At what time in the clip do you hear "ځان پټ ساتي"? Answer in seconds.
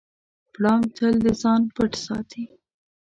1.41-2.43